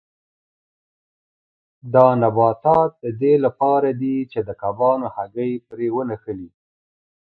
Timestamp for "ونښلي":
5.95-6.49